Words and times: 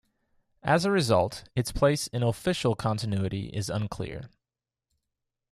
As 0.63 0.83
a 0.83 0.89
result, 0.89 1.47
its 1.55 1.71
place 1.71 2.07
in 2.07 2.23
"official" 2.23 2.73
continuity 2.73 3.49
is 3.49 3.69
unclear. 3.69 4.31